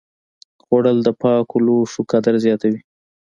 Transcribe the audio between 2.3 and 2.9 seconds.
زیاتوي